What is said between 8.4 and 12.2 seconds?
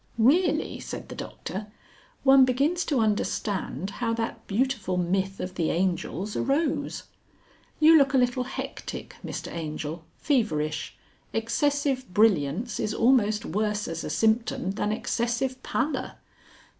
hectic, Mr Angel feverish. Excessive